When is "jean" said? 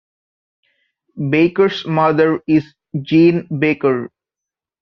3.03-3.47